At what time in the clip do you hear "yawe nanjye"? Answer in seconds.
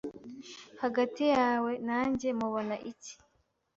1.35-2.27